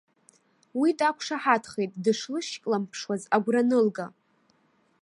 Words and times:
Уи 0.79 0.89
дақәшаҳаҭхеит 0.99 1.91
дышлышькламԥшуаз 2.03 3.23
агәра 3.35 3.61
анылга. 3.65 4.05